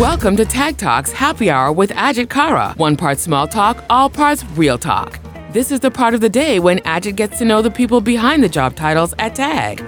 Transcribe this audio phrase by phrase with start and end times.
[0.00, 2.72] Welcome to Tag Talks Happy Hour with Ajit Kara.
[2.78, 5.20] One part small talk, all parts real talk.
[5.52, 8.42] This is the part of the day when Ajit gets to know the people behind
[8.42, 9.80] the job titles at Tag.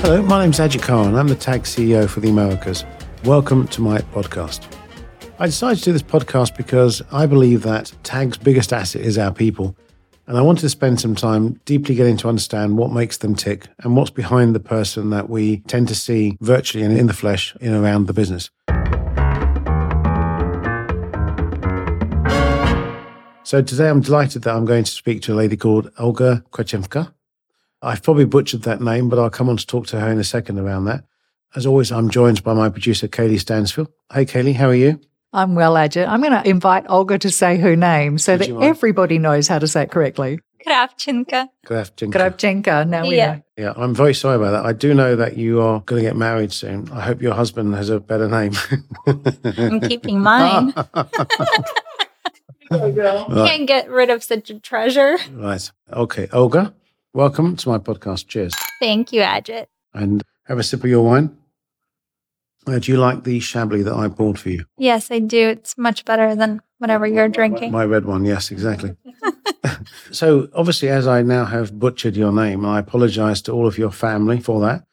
[0.00, 1.14] Hello, my name's Ajit Kara.
[1.14, 2.84] I'm the Tag CEO for the Americas.
[3.22, 4.66] Welcome to my podcast.
[5.38, 9.32] I decided to do this podcast because I believe that Tag's biggest asset is our
[9.32, 9.76] people.
[10.28, 13.66] And I wanted to spend some time deeply getting to understand what makes them tick
[13.78, 17.56] and what's behind the person that we tend to see virtually and in the flesh
[17.62, 18.50] in around the business.
[23.42, 27.14] So today I'm delighted that I'm going to speak to a lady called Olga Krechevka.
[27.80, 30.24] I've probably butchered that name, but I'll come on to talk to her in a
[30.24, 31.04] second around that.
[31.56, 33.88] As always, I'm joined by my producer, Kaylie Stansfield.
[34.12, 35.00] Hey, Kaylie, how are you?
[35.32, 36.08] I'm well, Ajit.
[36.08, 39.58] I'm going to invite Olga to say her name so Would that everybody knows how
[39.58, 40.40] to say it correctly.
[40.66, 41.48] Kravchenka.
[41.66, 42.12] Kravchenko.
[42.12, 42.88] Kravchenka.
[42.88, 43.34] Now we Yeah.
[43.36, 43.42] know.
[43.56, 44.64] Yeah, I'm very sorry about that.
[44.66, 46.90] I do know that you are going to get married soon.
[46.92, 48.52] I hope your husband has a better name.
[49.06, 50.72] I'm keeping mine.
[52.70, 52.94] Right.
[53.48, 55.16] Can't get rid of such a treasure.
[55.32, 55.70] right.
[55.90, 56.28] Okay.
[56.34, 56.74] Olga,
[57.14, 58.26] welcome to my podcast.
[58.28, 58.54] Cheers.
[58.78, 59.68] Thank you, Ajit.
[59.94, 61.34] And have a sip of your wine.
[62.68, 64.64] Uh, do you like the Chablis that I poured for you?
[64.76, 65.48] Yes, I do.
[65.48, 67.72] It's much better than whatever you're drinking.
[67.72, 68.26] My red one.
[68.26, 68.94] Yes, exactly.
[70.10, 73.90] so, obviously, as I now have butchered your name, I apologize to all of your
[73.90, 74.84] family for that.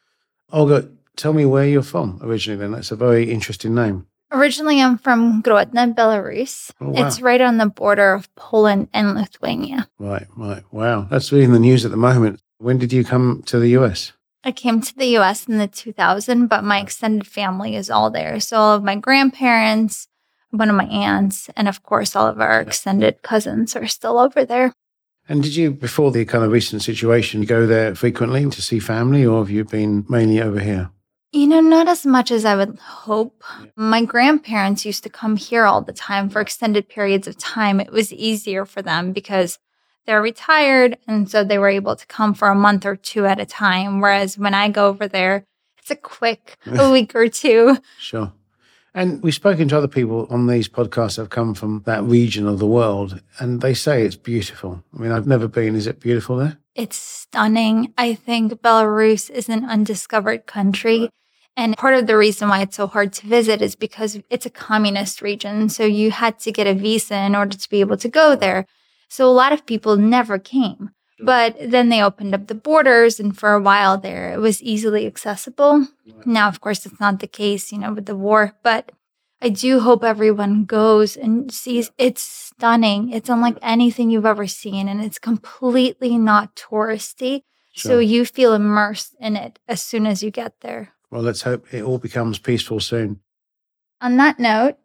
[0.51, 2.71] Olga, tell me where you're from originally, then.
[2.71, 4.07] That's a very interesting name.
[4.31, 6.71] Originally, I'm from Grodno, Belarus.
[6.81, 7.05] Oh, wow.
[7.05, 9.87] It's right on the border of Poland and Lithuania.
[9.99, 10.63] Right, right.
[10.71, 11.07] Wow.
[11.09, 12.41] That's really in the news at the moment.
[12.57, 14.13] When did you come to the US?
[14.45, 18.39] I came to the US in the 2000, but my extended family is all there.
[18.39, 20.07] So all of my grandparents,
[20.51, 24.45] one of my aunts, and of course, all of our extended cousins are still over
[24.45, 24.71] there.
[25.27, 29.25] And did you, before the kind of recent situation, go there frequently to see family,
[29.25, 30.91] or have you been mainly over here?
[31.31, 33.43] You know, not as much as I would hope.
[33.75, 37.81] My grandparents used to come here all the time for extended periods of time.
[37.81, 39.57] It was easier for them because
[40.05, 40.97] they're retired.
[41.07, 44.01] And so they were able to come for a month or two at a time.
[44.01, 45.45] Whereas when I go over there,
[45.79, 47.77] it's a quick a week or two.
[47.99, 48.31] Sure.
[48.95, 52.47] And we've spoken to other people on these podcasts that have come from that region
[52.47, 54.81] of the world, and they say it's beautiful.
[54.97, 55.75] I mean, I've never been.
[55.75, 56.57] Is it beautiful there?
[56.75, 57.93] It's stunning.
[57.97, 61.09] I think Belarus is an undiscovered country.
[61.57, 64.49] And part of the reason why it's so hard to visit is because it's a
[64.49, 65.67] communist region.
[65.67, 68.65] So you had to get a visa in order to be able to go there.
[69.07, 70.91] So a lot of people never came.
[71.19, 71.25] Hmm.
[71.25, 75.05] But then they opened up the borders, and for a while there, it was easily
[75.05, 75.87] accessible.
[76.25, 78.91] Now, of course, it's not the case, you know, with the war, but
[79.41, 83.11] I do hope everyone goes and sees it's stunning.
[83.11, 87.41] It's unlike anything you've ever seen, and it's completely not touristy.
[87.77, 90.93] So you feel immersed in it as soon as you get there.
[91.11, 93.19] Well, let's hope it all becomes peaceful soon.
[93.99, 94.77] On that note,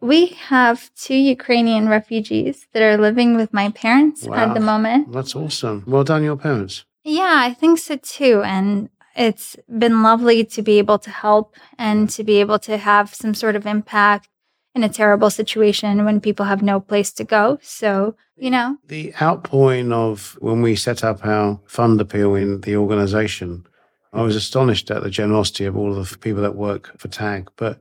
[0.00, 5.12] we have two Ukrainian refugees that are living with my parents at the moment.
[5.12, 5.84] That's awesome.
[5.86, 6.84] Well done, your parents.
[7.04, 8.42] Yeah, I think so too.
[8.44, 13.14] And it's been lovely to be able to help and to be able to have
[13.14, 14.28] some sort of impact
[14.74, 17.58] in a terrible situation when people have no place to go.
[17.62, 22.76] So, you know, The outpouring of when we set up our fund appeal in the
[22.76, 23.66] organization,
[24.12, 27.50] I was astonished at the generosity of all of the people that work for TAG.
[27.56, 27.80] But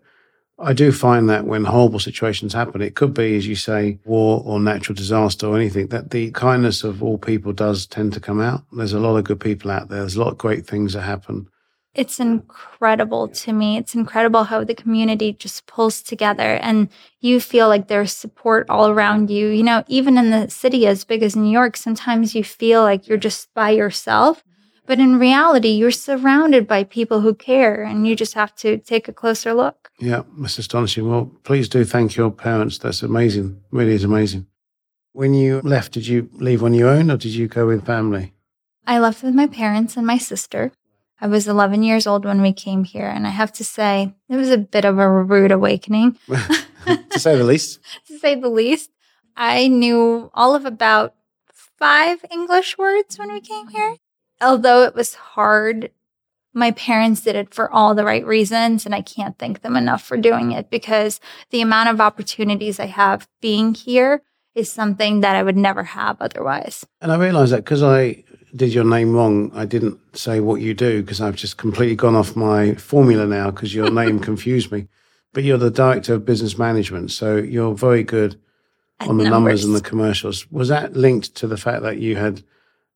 [0.60, 4.42] I do find that when horrible situations happen, it could be, as you say, war
[4.44, 8.42] or natural disaster or anything, that the kindness of all people does tend to come
[8.42, 8.64] out.
[8.72, 10.00] There's a lot of good people out there.
[10.00, 11.48] There's a lot of great things that happen.
[11.94, 13.78] it's incredible to me.
[13.78, 16.90] It's incredible how the community just pulls together and
[17.22, 19.48] you feel like there's support all around you.
[19.48, 23.08] You know, even in the city as big as New York, sometimes you feel like
[23.08, 24.44] you're just by yourself.
[24.88, 29.10] But in reality, you're surrounded by people who care and you just have to take
[29.10, 29.92] a closer look.
[30.00, 31.10] Yeah, that's astonishing.
[31.10, 32.78] Well, please do thank your parents.
[32.78, 33.62] That's amazing.
[33.70, 34.48] Really is amazing.
[35.12, 38.34] When you left, did you leave on your own or did you go with family?
[38.86, 40.72] I left with my parents and my sister.
[41.20, 43.08] I was 11 years old when we came here.
[43.08, 46.18] And I have to say, it was a bit of a rude awakening.
[46.86, 47.80] to say the least.
[48.08, 48.92] to say the least.
[49.36, 51.14] I knew all of about
[51.78, 53.98] five English words when we came here.
[54.42, 55.92] Although it was hard,
[56.54, 60.04] my parents did it for all the right reasons, and I can't thank them enough
[60.04, 61.20] for doing it because
[61.52, 64.24] the amount of opportunities I have being here
[64.56, 66.86] is something that I would never have otherwise.
[67.00, 68.24] And I realised that because I
[68.56, 72.16] did your name wrong, I didn't say what you do because I've just completely gone
[72.16, 74.88] off my formula now because your name confused me.
[75.34, 78.40] But you're the director of business management, so you're very good
[79.02, 80.50] on the numbers and the commercials.
[80.52, 82.42] Was that linked to the fact that you had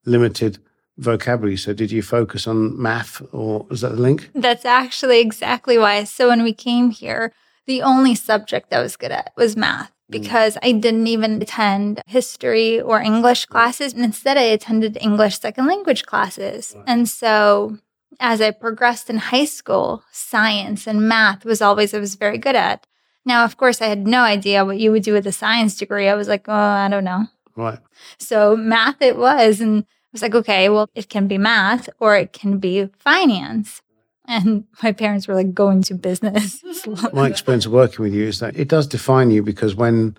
[0.05, 0.57] limited
[1.01, 1.57] vocabulary.
[1.57, 4.29] So did you focus on math or was that the link?
[4.33, 6.03] That's actually exactly why.
[6.03, 7.33] So when we came here,
[7.65, 10.11] the only subject I was good at was math mm.
[10.11, 13.93] because I didn't even attend history or English classes.
[13.93, 16.75] And instead, I attended English second language classes.
[16.85, 17.77] And so
[18.19, 22.55] as I progressed in high school, science and math was always I was very good
[22.55, 22.85] at.
[23.25, 26.07] Now, of course, I had no idea what you would do with a science degree.
[26.07, 27.25] I was like, oh, I don't know.
[27.55, 27.79] Right.
[28.17, 29.61] So math it was.
[29.61, 33.81] And was like, okay, well, it can be math or it can be finance.
[34.25, 36.63] And my parents were like, going to business.
[37.13, 40.15] My experience of working with you is that it does define you because when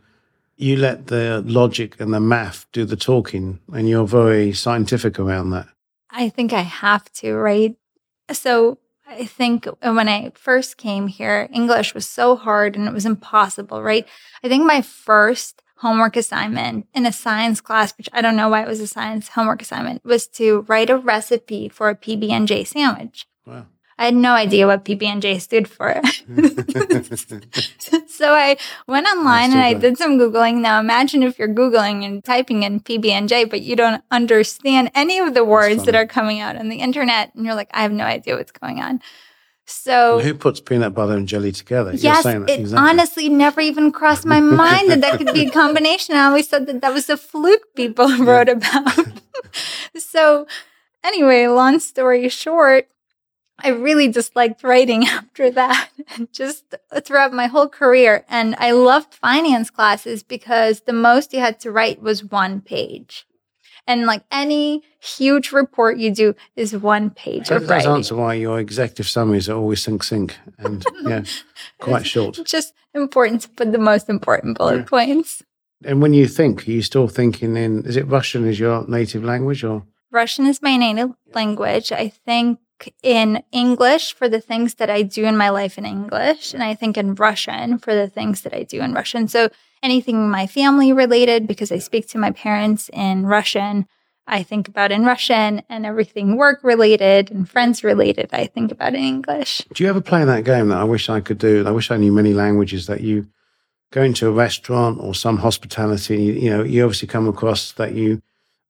[0.56, 5.50] you let the logic and the math do the talking and you're very scientific around
[5.50, 5.66] that.
[6.10, 7.74] I think I have to, right?
[8.32, 8.78] So
[9.08, 13.82] I think when I first came here, English was so hard and it was impossible,
[13.82, 14.06] right?
[14.44, 18.62] I think my first homework assignment in a science class, which I don't know why
[18.62, 22.46] it was a science homework assignment, was to write a recipe for a PB and
[22.48, 23.26] J sandwich.
[23.44, 23.66] Wow.
[23.98, 26.00] I had no idea what PB and J stood for.
[28.08, 28.56] so I
[28.86, 30.60] went online and I did some googling.
[30.60, 34.90] Now imagine if you're googling and typing in PB and J, but you don't understand
[34.94, 37.82] any of the words that are coming out on the internet, and you're like, I
[37.82, 39.00] have no idea what's going on.
[39.72, 41.92] So who puts peanut butter and jelly together?
[41.94, 42.76] Yes, it exactly.
[42.76, 46.14] honestly never even crossed my mind that that could be a combination.
[46.14, 49.06] I always thought that that was a fluke people wrote about.
[49.96, 50.46] so
[51.02, 52.88] anyway, long story short,
[53.58, 55.90] I really disliked writing after that,
[56.32, 58.24] just throughout my whole career.
[58.28, 63.26] And I loved finance classes because the most you had to write was one page.
[63.86, 67.88] And like any huge report you do is one page that of writing.
[67.90, 71.24] That's answer why your executive summaries are always sink sink and yeah,
[71.80, 72.38] quite short.
[72.44, 74.84] Just important to put the most important bullet yeah.
[74.84, 75.42] points.
[75.84, 79.24] And when you think, are you still thinking in, is it Russian is your native
[79.24, 79.84] language or?
[80.12, 81.90] Russian is my native language.
[81.90, 82.60] I think
[83.02, 86.74] in English for the things that I do in my life in English, and I
[86.74, 89.28] think in Russian for the things that I do in Russian.
[89.28, 89.48] So
[89.82, 93.86] anything my family related, because I speak to my parents in Russian,
[94.26, 98.94] I think about in Russian, and everything work related and friends related, I think about
[98.94, 99.62] in English.
[99.74, 101.66] Do you ever play that game that I wish I could do?
[101.66, 103.26] I wish I knew many languages that you
[103.90, 108.22] go into a restaurant or some hospitality, you know, you obviously come across that you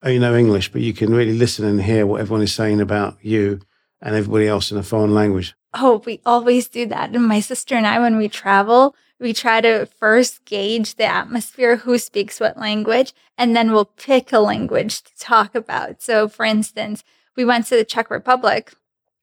[0.03, 3.17] only know English, but you can really listen and hear what everyone is saying about
[3.21, 3.59] you
[4.03, 5.55] and everybody else in a foreign language?
[5.73, 7.15] Oh, we always do that.
[7.15, 11.77] And my sister and I, when we travel, we try to first gauge the atmosphere,
[11.77, 16.01] who speaks what language, and then we'll pick a language to talk about.
[16.03, 17.03] So, for instance,
[17.35, 18.73] we went to the Czech Republic,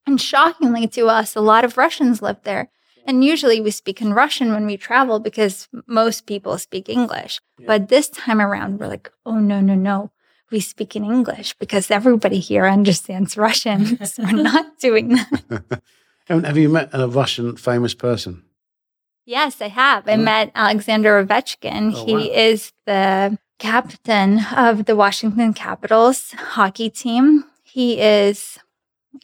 [0.06, 2.70] and shockingly to us, a lot of Russians live there.
[3.06, 7.40] And usually we speak in Russian when we travel because most people speak English.
[7.58, 7.66] Yeah.
[7.66, 10.10] But this time around, we're like, oh, no, no, no
[10.50, 14.04] we speak in English because everybody here understands Russian.
[14.04, 15.82] so we're not doing that.
[16.28, 18.44] have you met a Russian famous person?
[19.26, 20.08] Yes, I have.
[20.08, 20.24] I mm.
[20.24, 21.92] met Alexander Ovechkin.
[21.94, 22.34] Oh, he wow.
[22.34, 27.44] is the captain of the Washington Capitals hockey team.
[27.62, 28.58] He is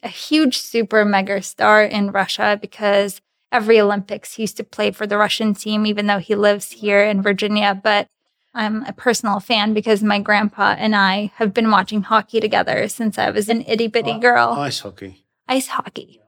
[0.03, 3.19] a huge super mega star in Russia because
[3.51, 7.03] every Olympics he used to play for the Russian team, even though he lives here
[7.03, 7.79] in Virginia.
[7.81, 8.07] But
[8.57, 13.19] I'm a personal fan because my grandpa and I have been watching hockey together since
[13.19, 14.49] I was an itty bitty girl.
[14.57, 15.23] Ice hockey.
[15.47, 16.19] Ice hockey.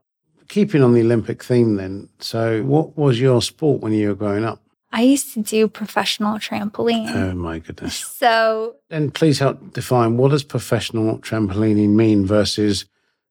[0.47, 2.09] Keeping on the Olympic theme, then.
[2.19, 4.61] So, what was your sport when you were growing up?
[4.91, 7.13] I used to do professional trampoline.
[7.15, 7.95] Oh my goodness!
[7.95, 12.85] So, and please help define what does professional trampolining mean versus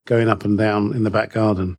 [0.07, 1.77] going up and down in the back garden.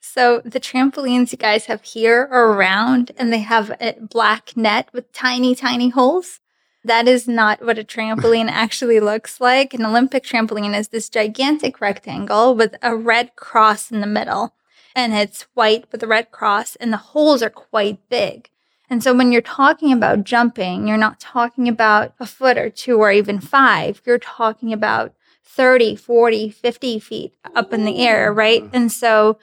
[0.00, 4.88] So the trampolines you guys have here are round and they have a black net
[4.92, 6.40] with tiny, tiny holes.
[6.86, 9.74] That is not what a trampoline actually looks like.
[9.74, 14.54] An Olympic trampoline is this gigantic rectangle with a red cross in the middle.
[14.94, 18.50] And it's white with a red cross, and the holes are quite big.
[18.88, 22.98] And so when you're talking about jumping, you're not talking about a foot or two
[22.98, 24.00] or even five.
[24.06, 25.12] You're talking about
[25.42, 28.62] 30, 40, 50 feet up in the air, right?
[28.62, 28.76] Mm-hmm.
[28.76, 29.38] And so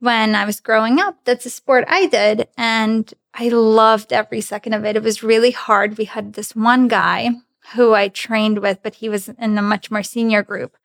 [0.00, 1.18] when I was growing up.
[1.24, 2.48] That's a sport I did.
[2.56, 4.96] And I loved every second of it.
[4.96, 5.98] It was really hard.
[5.98, 7.30] We had this one guy
[7.74, 10.76] who I trained with, but he was in a much more senior group.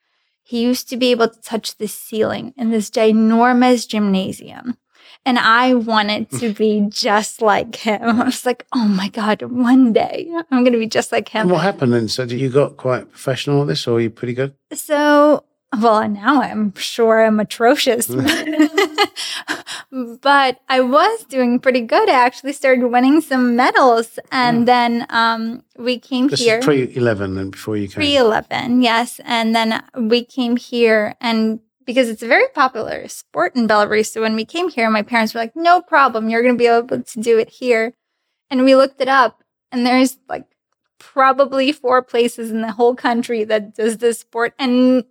[0.41, 4.77] He used to be able to touch the ceiling in this ginormous gymnasium.
[5.25, 8.01] And I wanted to be just like him.
[8.21, 11.43] I was like, oh my God, one day I'm going to be just like him.
[11.43, 12.09] And what happened then?
[12.09, 14.53] So did you got quite professional at this or are you pretty good?
[14.73, 15.45] So
[15.79, 18.07] Well, now I'm sure I'm atrocious.
[20.21, 22.09] but I was doing pretty good.
[22.09, 24.19] I actually started winning some medals.
[24.31, 26.29] And then um, we came here.
[26.29, 26.59] This here.
[26.59, 27.95] is pre 11 and before you came.
[27.95, 29.19] Pre 11, yes.
[29.23, 34.11] And then we came here, and because it's a very popular sport in Belarus.
[34.11, 36.67] So when we came here, my parents were like, no problem, you're going to be
[36.67, 37.93] able to do it here.
[38.49, 40.45] And we looked it up, and there's like
[40.99, 45.03] probably four places in the whole country that does this sport, and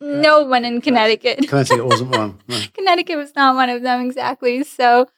[0.00, 1.38] no one in Connecticut.
[1.48, 2.40] Connecticut wasn't one.
[2.48, 2.60] No.
[2.74, 4.62] Connecticut was not one of them exactly.
[4.64, 5.08] So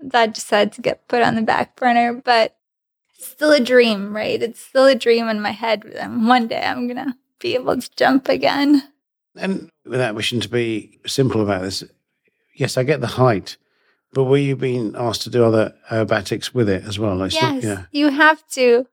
[0.00, 2.14] that just had to get put on the back burner.
[2.14, 2.56] But
[3.18, 4.42] still a dream, right?
[4.42, 5.84] It's still a dream in my head.
[5.84, 8.82] And one day I'm going to be able to jump again.
[9.36, 11.84] And without wishing to be simple about this,
[12.54, 13.56] yes, I get the height,
[14.12, 17.14] but were you being asked to do other aerobatics with it as well?
[17.16, 17.84] Like, yes, yeah.
[17.92, 18.86] you have to.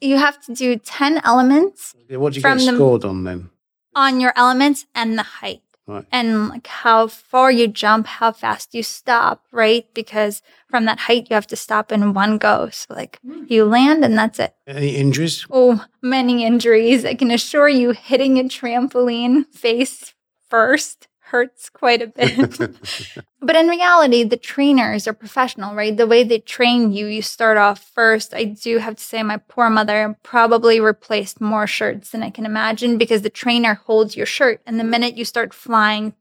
[0.00, 3.50] You have to do 10 elements Yeah, What do you get the- scored on then?
[3.94, 5.62] On your elements and the height.
[5.86, 6.06] Right.
[6.12, 9.92] And like how far you jump, how fast you stop, right?
[9.92, 12.68] Because from that height, you have to stop in one go.
[12.70, 13.44] So, like, hmm.
[13.48, 14.54] you land and that's it.
[14.68, 15.44] Any injuries?
[15.50, 17.04] Oh, many injuries.
[17.04, 20.14] I can assure you, hitting a trampoline face
[20.48, 22.58] first hurts quite a bit.
[23.40, 25.96] but in reality, the trainers are professional, right?
[25.96, 28.34] The way they train you, you start off first.
[28.34, 32.46] I do have to say, my poor mother probably replaced more shirts than I can
[32.46, 34.60] imagine because the trainer holds your shirt.
[34.66, 36.14] And the minute you start flying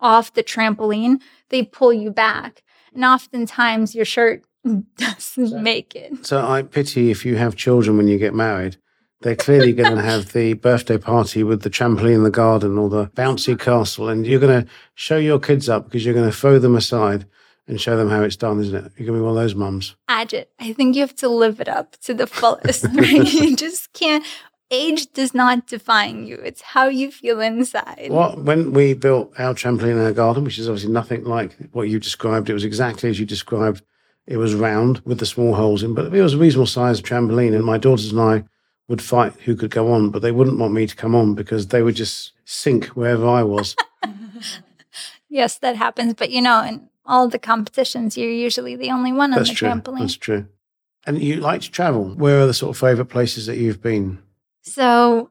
[0.00, 2.62] off the trampoline, they pull you back.
[2.94, 4.44] And oftentimes your shirt
[4.96, 6.26] doesn't make it.
[6.26, 8.76] So I pity if you have children when you get married.
[9.22, 12.88] They're clearly going to have the birthday party with the trampoline in the garden or
[12.88, 16.36] the bouncy castle, and you're going to show your kids up because you're going to
[16.36, 17.26] throw them aside
[17.68, 18.92] and show them how it's done, isn't it?
[18.96, 19.94] You're going to be one of those mums.
[20.10, 23.32] Ajit, I think you have to live it up to the fullest, right?
[23.32, 24.24] you just can't.
[24.70, 26.36] Age does not define you.
[26.36, 28.06] It's how you feel inside.
[28.08, 31.90] What when we built our trampoline in our garden, which is obviously nothing like what
[31.90, 33.82] you described, it was exactly as you described.
[34.26, 37.54] It was round with the small holes in, but it was a reasonable sized trampoline.
[37.54, 38.44] And my daughters and I
[38.92, 41.68] would fight who could go on, but they wouldn't want me to come on because
[41.68, 43.74] they would just sink wherever I was.
[45.30, 46.12] Yes, that happens.
[46.12, 49.56] But you know, in all the competitions, you're usually the only one on That's the
[49.56, 49.68] true.
[49.70, 50.00] trampoline.
[50.00, 50.46] That's true.
[51.06, 52.04] And you like to travel.
[52.04, 54.18] Where are the sort of favorite places that you've been?
[54.60, 55.30] So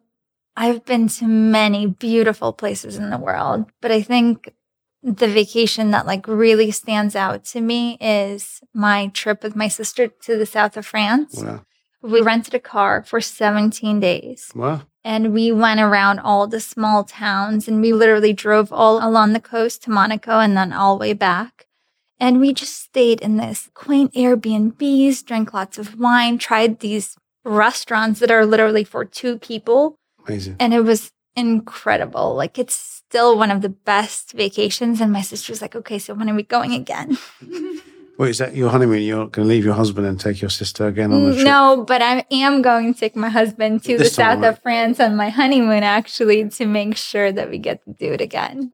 [0.57, 4.51] I've been to many beautiful places in the world, but I think
[5.03, 10.07] the vacation that like really stands out to me is my trip with my sister
[10.07, 11.35] to the south of France.
[11.43, 11.63] Wow.
[12.01, 14.51] We rented a car for 17 days.
[14.55, 14.81] Wow.
[15.03, 19.39] and we went around all the small towns and we literally drove all along the
[19.39, 21.67] coast to Monaco and then all the way back.
[22.19, 28.19] And we just stayed in this quaint Airbnbs, drank lots of wine, tried these restaurants
[28.19, 29.95] that are literally for two people.
[30.27, 30.55] Amazing.
[30.59, 32.35] And it was incredible.
[32.35, 35.01] Like it's still one of the best vacations.
[35.01, 37.17] And my sister's like, okay, so when are we going again?
[38.17, 39.01] Wait, is that your honeymoon?
[39.01, 41.45] You're going to leave your husband and take your sister again on a mm, trip?
[41.45, 44.49] No, but I am going to take my husband to the This time, south right?
[44.49, 48.21] of France on my honeymoon actually to make sure that we get to do it
[48.21, 48.73] again.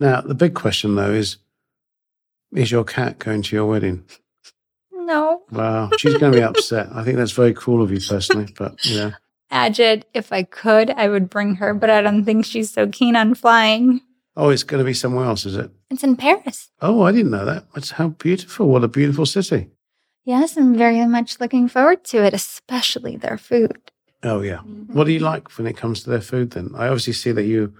[0.00, 1.38] Now, the big question though is
[2.54, 4.04] is your cat going to your wedding?
[4.92, 5.42] No.
[5.50, 5.90] Wow.
[5.98, 6.88] She's going to be upset.
[6.92, 9.12] I think that's very cool of you personally, but yeah.
[9.52, 13.16] Ajit, if I could, I would bring her, but I don't think she's so keen
[13.16, 14.02] on flying.
[14.36, 15.70] Oh, it's going to be somewhere else, is it?
[15.90, 16.70] It's in Paris.
[16.82, 17.64] Oh, I didn't know that.
[17.74, 18.68] That's how beautiful.
[18.68, 19.70] What a beautiful city.
[20.24, 23.90] Yes, I'm very much looking forward to it, especially their food.
[24.22, 24.58] Oh, yeah.
[24.58, 24.92] Mm-hmm.
[24.92, 26.72] What do you like when it comes to their food then?
[26.76, 27.72] I obviously see that you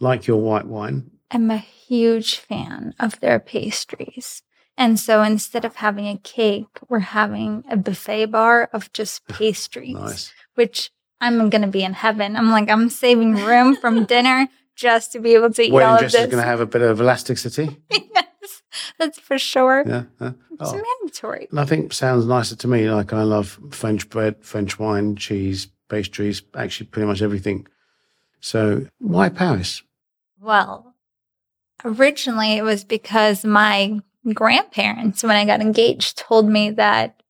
[0.00, 1.10] like your white wine.
[1.30, 4.42] I'm a huge fan of their pastries.
[4.76, 9.94] And so instead of having a cake, we're having a buffet bar of just pastries,
[9.94, 10.32] Nice.
[10.54, 10.90] which
[11.20, 12.34] I'm going to be in heaven.
[12.36, 14.48] I'm like, I'm saving room from dinner
[14.82, 16.14] just to be able to eat all of this.
[16.14, 17.76] is going to have a bit of elasticity.
[17.90, 18.62] yes,
[18.98, 19.84] that's for sure.
[19.86, 20.04] Yeah.
[20.20, 20.32] yeah.
[20.60, 20.82] It's Oh.
[21.00, 21.48] mandatory.
[21.52, 22.90] Nothing sounds nicer to me.
[22.90, 27.66] Like I love French bread, French wine, cheese, pastries, actually pretty much everything.
[28.40, 29.82] So why Paris?
[30.40, 30.94] Well,
[31.84, 34.00] originally it was because my
[34.34, 37.22] grandparents, when I got engaged, told me that,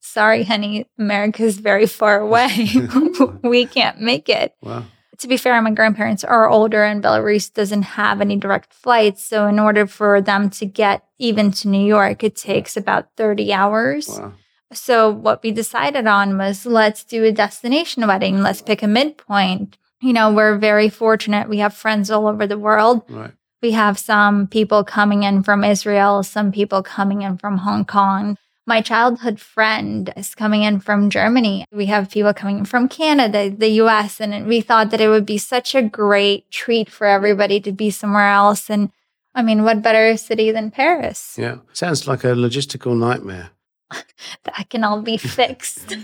[0.00, 2.68] sorry, honey, America's very far away.
[3.42, 4.54] we can't make it.
[4.62, 4.84] Wow.
[5.20, 9.24] To be fair, my grandparents are older and Belarus doesn't have any direct flights.
[9.24, 13.52] So, in order for them to get even to New York, it takes about 30
[13.52, 14.08] hours.
[14.08, 14.34] Wow.
[14.72, 18.42] So what we decided on was let's do a destination wedding.
[18.42, 19.78] Let's pick a midpoint.
[20.00, 21.48] You know, we're very fortunate.
[21.48, 23.02] We have friends all over the world.
[23.08, 23.32] Right.
[23.62, 28.36] We have some people coming in from Israel, some people coming in from Hong Kong.
[28.68, 31.64] My childhood friend is coming in from Germany.
[31.72, 35.38] We have people coming from Canada, the US, and we thought that it would be
[35.38, 38.68] such a great treat for everybody to be somewhere else.
[38.68, 38.92] And
[39.34, 41.34] I mean, what better city than Paris?
[41.38, 41.56] Yeah.
[41.72, 43.50] Sounds like a logistical nightmare.
[44.44, 45.96] that can all be fixed.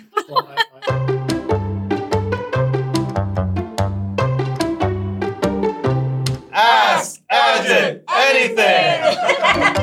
[6.51, 9.71] Ask Ajit anything.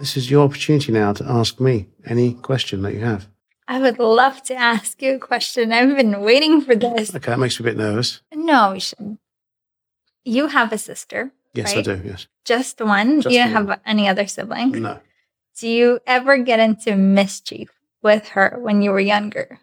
[0.00, 3.28] This is your opportunity now to ask me any question that you have.
[3.68, 5.72] I would love to ask you a question.
[5.72, 7.14] I've been waiting for this.
[7.14, 8.22] Okay, that makes me a bit nervous.
[8.34, 9.20] No, we shouldn't.
[10.24, 11.32] You have a sister.
[11.52, 12.00] Yes, I do.
[12.02, 12.26] Yes.
[12.46, 13.20] Just one.
[13.20, 13.66] Just you don't one.
[13.68, 14.78] have any other siblings.
[14.78, 15.00] No.
[15.58, 17.68] Do you ever get into mischief
[18.02, 19.60] with her when you were younger?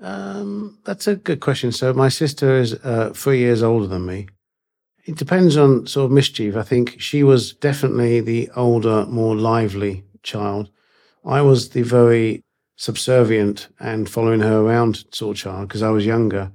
[0.00, 1.72] Um, that's a good question.
[1.72, 4.28] So my sister is uh, three years older than me.
[5.04, 6.56] It depends on sort of mischief.
[6.56, 10.70] I think she was definitely the older, more lively child.
[11.24, 12.42] I was the very
[12.76, 16.50] subservient and following her around sort of child because I was younger.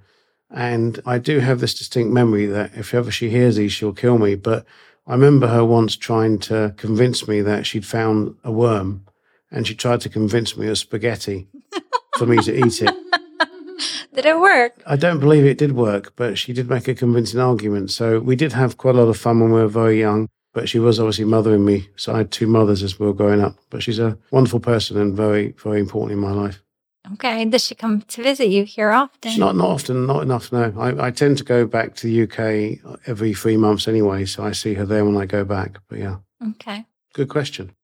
[0.49, 4.17] And I do have this distinct memory that if ever she hears these, she'll kill
[4.17, 4.35] me.
[4.35, 4.65] But
[5.07, 9.05] I remember her once trying to convince me that she'd found a worm
[9.51, 11.47] and she tried to convince me of spaghetti
[12.17, 12.95] for me to eat it.
[14.15, 14.81] Did it work?
[14.87, 17.91] I don't believe it did work, but she did make a convincing argument.
[17.91, 20.29] So we did have quite a lot of fun when we were very young.
[20.53, 21.89] But she was obviously mothering me.
[21.97, 23.55] So I had two mothers as we were growing up.
[23.69, 26.61] But she's a wonderful person and very, very important in my life.
[27.13, 27.43] Okay.
[27.43, 29.31] Does she come to visit you here often?
[29.31, 30.51] She's not not often, not enough.
[30.53, 34.23] No, I, I tend to go back to the UK every three months anyway.
[34.25, 35.77] So I see her there when I go back.
[35.89, 36.15] But yeah,
[36.51, 36.85] Okay.
[37.13, 37.75] good question.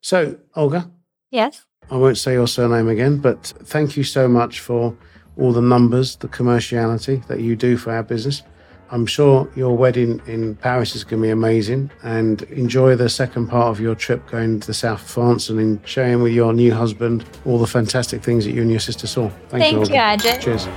[0.00, 0.90] So Olga,
[1.30, 1.64] Yes.
[1.90, 4.96] I won't say your surname again, but thank you so much for
[5.38, 8.42] all the numbers, the commerciality that you do for our business.
[8.90, 13.48] I'm sure your wedding in Paris is going to be amazing and enjoy the second
[13.48, 16.52] part of your trip going to the south of France and in sharing with your
[16.52, 19.28] new husband all the fantastic things that you and your sister saw.
[19.48, 20.16] Thank, Thank you, you, Olga.
[20.16, 20.40] Ajit.
[20.40, 20.68] Cheers.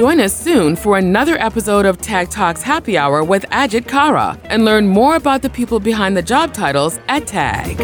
[0.00, 4.64] Join us soon for another episode of Tag Talks Happy Hour with Ajit Kara and
[4.64, 7.78] learn more about the people behind the job titles at Tag.